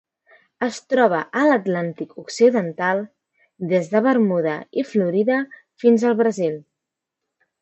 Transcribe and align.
Es 0.67 0.77
troba 0.93 1.17
a 1.41 1.43
l'Atlàntic 1.49 2.15
occidental: 2.23 3.03
des 3.75 3.93
de 3.95 4.03
Bermuda 4.09 4.57
i 4.85 4.89
Florida 4.95 5.39
fins 5.85 6.09
al 6.11 6.19
Brasil. 6.25 6.59